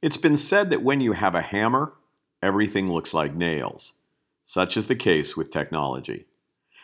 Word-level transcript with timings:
It's 0.00 0.16
been 0.16 0.36
said 0.36 0.70
that 0.70 0.84
when 0.84 1.00
you 1.00 1.12
have 1.12 1.34
a 1.34 1.42
hammer, 1.42 1.94
everything 2.40 2.90
looks 2.90 3.12
like 3.12 3.34
nails. 3.34 3.94
Such 4.44 4.76
is 4.76 4.86
the 4.86 4.94
case 4.94 5.36
with 5.36 5.50
technology. 5.50 6.26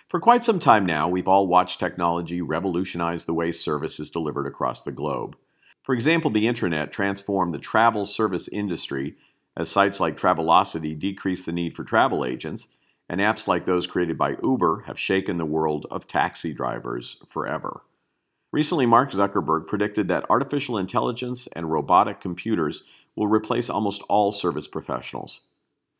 For 0.08 0.18
quite 0.18 0.42
some 0.42 0.58
time 0.58 0.84
now, 0.84 1.08
we've 1.08 1.28
all 1.28 1.46
watched 1.46 1.78
technology 1.78 2.42
revolutionize 2.42 3.24
the 3.24 3.32
way 3.32 3.52
service 3.52 4.00
is 4.00 4.10
delivered 4.10 4.48
across 4.48 4.82
the 4.82 4.90
globe. 4.90 5.36
For 5.84 5.94
example, 5.94 6.28
the 6.28 6.48
internet 6.48 6.90
transformed 6.90 7.54
the 7.54 7.60
travel 7.60 8.04
service 8.04 8.48
industry 8.48 9.14
as 9.56 9.70
sites 9.70 10.00
like 10.00 10.16
Travelocity 10.16 10.98
decreased 10.98 11.46
the 11.46 11.52
need 11.52 11.76
for 11.76 11.84
travel 11.84 12.24
agents, 12.24 12.66
and 13.08 13.20
apps 13.20 13.46
like 13.46 13.64
those 13.64 13.86
created 13.86 14.18
by 14.18 14.36
Uber 14.42 14.84
have 14.86 14.98
shaken 14.98 15.36
the 15.36 15.46
world 15.46 15.86
of 15.88 16.08
taxi 16.08 16.52
drivers 16.52 17.18
forever. 17.28 17.82
Recently, 18.50 18.86
Mark 18.86 19.10
Zuckerberg 19.10 19.66
predicted 19.66 20.08
that 20.08 20.28
artificial 20.30 20.78
intelligence 20.78 21.48
and 21.54 21.70
robotic 21.70 22.20
computers 22.20 22.82
will 23.16 23.28
replace 23.28 23.70
almost 23.70 24.02
all 24.08 24.32
service 24.32 24.68
professionals. 24.68 25.42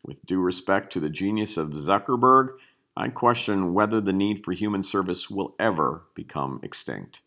With 0.04 0.24
due 0.26 0.40
respect 0.40 0.92
to 0.92 1.00
the 1.00 1.08
genius 1.08 1.56
of 1.56 1.70
Zuckerberg, 1.70 2.50
I 2.96 3.08
question 3.08 3.74
whether 3.74 4.00
the 4.00 4.12
need 4.12 4.44
for 4.44 4.52
human 4.52 4.82
service 4.82 5.30
will 5.30 5.54
ever 5.58 6.02
become 6.14 6.60
extinct. 6.62 7.22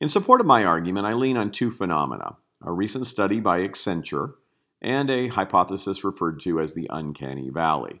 In 0.00 0.08
support 0.08 0.40
of 0.40 0.46
my 0.46 0.64
argument, 0.64 1.06
I 1.06 1.14
lean 1.14 1.36
on 1.36 1.50
two 1.50 1.70
phenomena 1.70 2.36
a 2.60 2.72
recent 2.72 3.06
study 3.06 3.38
by 3.38 3.60
Accenture 3.60 4.34
and 4.82 5.08
a 5.10 5.28
hypothesis 5.28 6.02
referred 6.02 6.40
to 6.40 6.60
as 6.60 6.74
the 6.74 6.88
uncanny 6.90 7.50
valley. 7.50 8.00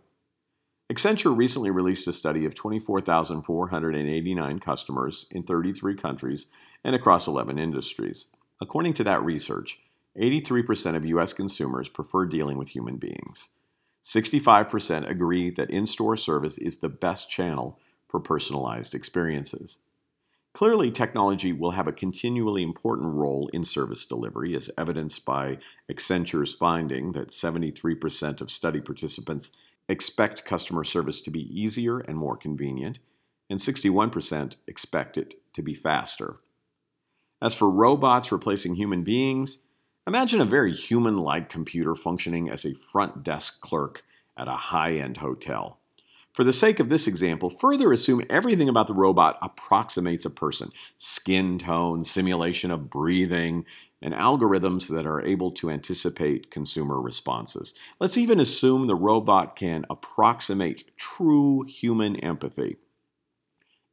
Accenture 0.92 1.36
recently 1.36 1.70
released 1.70 2.08
a 2.08 2.12
study 2.12 2.44
of 2.44 2.54
24,489 2.54 4.58
customers 4.58 5.26
in 5.30 5.42
33 5.42 5.94
countries 5.94 6.46
and 6.82 6.96
across 6.96 7.28
11 7.28 7.58
industries. 7.58 8.26
According 8.60 8.94
to 8.94 9.04
that 9.04 9.22
research, 9.22 9.80
83% 10.18 10.96
of 10.96 11.04
U.S. 11.04 11.32
consumers 11.32 11.88
prefer 11.88 12.26
dealing 12.26 12.58
with 12.58 12.70
human 12.70 12.96
beings. 12.96 13.50
65% 14.04 15.08
agree 15.08 15.50
that 15.50 15.70
in 15.70 15.86
store 15.86 16.16
service 16.16 16.58
is 16.58 16.78
the 16.78 16.88
best 16.88 17.30
channel 17.30 17.78
for 18.08 18.20
personalized 18.20 18.94
experiences. 18.94 19.78
Clearly, 20.54 20.90
technology 20.90 21.52
will 21.52 21.72
have 21.72 21.86
a 21.86 21.92
continually 21.92 22.62
important 22.62 23.14
role 23.14 23.48
in 23.52 23.64
service 23.64 24.04
delivery, 24.04 24.56
as 24.56 24.70
evidenced 24.78 25.24
by 25.24 25.58
Accenture's 25.88 26.54
finding 26.54 27.12
that 27.12 27.28
73% 27.28 28.40
of 28.40 28.50
study 28.50 28.80
participants 28.80 29.52
expect 29.88 30.44
customer 30.44 30.84
service 30.84 31.20
to 31.20 31.30
be 31.30 31.42
easier 31.60 31.98
and 32.00 32.16
more 32.16 32.36
convenient, 32.36 32.98
and 33.48 33.58
61% 33.58 34.56
expect 34.66 35.16
it 35.16 35.34
to 35.52 35.62
be 35.62 35.74
faster. 35.74 36.36
As 37.40 37.54
for 37.54 37.70
robots 37.70 38.32
replacing 38.32 38.74
human 38.74 39.04
beings, 39.04 39.60
Imagine 40.08 40.40
a 40.40 40.46
very 40.46 40.72
human 40.72 41.18
like 41.18 41.50
computer 41.50 41.94
functioning 41.94 42.48
as 42.48 42.64
a 42.64 42.74
front 42.74 43.22
desk 43.22 43.60
clerk 43.60 44.06
at 44.38 44.48
a 44.48 44.52
high 44.52 44.94
end 44.94 45.18
hotel. 45.18 45.80
For 46.32 46.44
the 46.44 46.52
sake 46.54 46.80
of 46.80 46.88
this 46.88 47.06
example, 47.06 47.50
further 47.50 47.92
assume 47.92 48.24
everything 48.30 48.70
about 48.70 48.86
the 48.86 48.94
robot 48.94 49.36
approximates 49.42 50.24
a 50.24 50.30
person 50.30 50.72
skin 50.96 51.58
tone, 51.58 52.04
simulation 52.04 52.70
of 52.70 52.88
breathing, 52.88 53.66
and 54.00 54.14
algorithms 54.14 54.88
that 54.88 55.04
are 55.04 55.20
able 55.20 55.50
to 55.50 55.68
anticipate 55.68 56.50
consumer 56.50 56.98
responses. 56.98 57.74
Let's 58.00 58.16
even 58.16 58.40
assume 58.40 58.86
the 58.86 58.94
robot 58.94 59.56
can 59.56 59.84
approximate 59.90 60.96
true 60.96 61.64
human 61.64 62.16
empathy. 62.16 62.78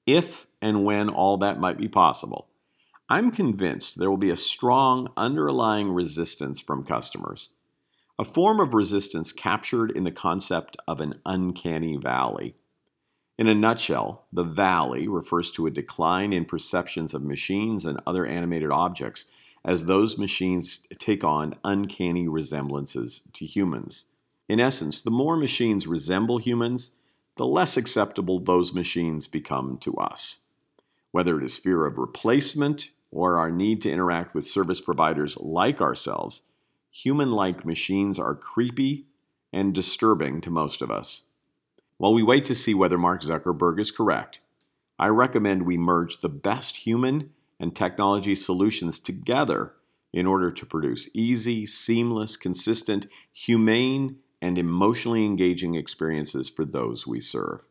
If 0.05 0.47
and 0.61 0.85
when 0.85 1.09
all 1.09 1.35
that 1.39 1.59
might 1.59 1.77
be 1.77 1.89
possible, 1.89 2.47
I'm 3.07 3.29
convinced 3.29 3.99
there 3.99 4.09
will 4.09 4.17
be 4.17 4.31
a 4.31 4.35
strong 4.35 5.09
underlying 5.15 5.91
resistance 5.91 6.59
from 6.59 6.83
customers, 6.83 7.49
a 8.17 8.25
form 8.25 8.59
of 8.59 8.73
resistance 8.73 9.31
captured 9.31 9.91
in 9.91 10.05
the 10.05 10.11
concept 10.11 10.75
of 10.87 10.99
an 10.99 11.21
uncanny 11.23 11.97
valley. 11.97 12.55
In 13.37 13.47
a 13.47 13.53
nutshell, 13.53 14.25
the 14.33 14.43
valley 14.43 15.07
refers 15.07 15.51
to 15.51 15.67
a 15.67 15.71
decline 15.71 16.33
in 16.33 16.45
perceptions 16.45 17.13
of 17.13 17.21
machines 17.21 17.85
and 17.85 17.99
other 18.07 18.25
animated 18.25 18.71
objects 18.71 19.27
as 19.63 19.85
those 19.85 20.17
machines 20.17 20.79
take 20.97 21.23
on 21.23 21.53
uncanny 21.63 22.27
resemblances 22.27 23.27
to 23.33 23.45
humans. 23.45 24.05
In 24.49 24.59
essence, 24.59 24.99
the 24.99 25.11
more 25.11 25.37
machines 25.37 25.85
resemble 25.85 26.39
humans, 26.39 26.95
the 27.35 27.45
less 27.45 27.77
acceptable 27.77 28.39
those 28.39 28.73
machines 28.73 29.27
become 29.27 29.77
to 29.79 29.93
us. 29.97 30.39
Whether 31.11 31.37
it 31.37 31.45
is 31.45 31.57
fear 31.57 31.85
of 31.85 31.97
replacement, 31.97 32.89
or 33.15 33.39
our 33.39 33.49
need 33.49 33.81
to 33.81 33.89
interact 33.89 34.35
with 34.35 34.45
service 34.45 34.81
providers 34.81 35.37
like 35.37 35.79
ourselves, 35.79 36.43
human 36.91 37.31
like 37.31 37.65
machines 37.65 38.19
are 38.19 38.35
creepy 38.35 39.05
and 39.53 39.73
disturbing 39.73 40.41
to 40.41 40.51
most 40.51 40.81
of 40.81 40.91
us. 40.91 41.23
While 41.97 42.13
we 42.13 42.21
wait 42.21 42.43
to 42.45 42.55
see 42.55 42.73
whether 42.73 42.97
Mark 42.97 43.21
Zuckerberg 43.21 43.79
is 43.79 43.89
correct, 43.89 44.41
I 44.99 45.07
recommend 45.07 45.63
we 45.63 45.77
merge 45.77 46.19
the 46.19 46.29
best 46.29 46.77
human 46.85 47.31
and 47.57 47.73
technology 47.73 48.35
solutions 48.35 48.99
together 48.99 49.71
in 50.11 50.27
order 50.27 50.51
to 50.51 50.65
produce 50.65 51.09
easy, 51.13 51.65
seamless, 51.65 52.35
consistent, 52.35 53.07
humane, 53.31 54.17
and 54.41 54.57
emotionally 54.57 55.25
engaging 55.25 55.75
experiences 55.75 56.49
for 56.49 56.65
those 56.65 57.07
we 57.07 57.21
serve. 57.21 57.65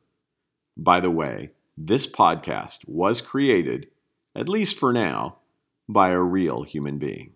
By 0.75 1.01
the 1.01 1.11
way, 1.11 1.51
this 1.77 2.07
podcast 2.07 2.89
was 2.89 3.21
created 3.21 3.89
at 4.35 4.49
least 4.49 4.79
for 4.79 4.93
now, 4.93 5.39
by 5.89 6.11
a 6.11 6.21
real 6.21 6.63
human 6.63 6.99
being. 6.99 7.33